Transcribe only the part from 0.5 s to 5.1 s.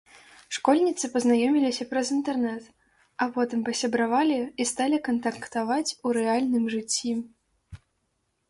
Школьніцы пазнаёміліся праз інтэрнэт, а потым пасябравалі і сталі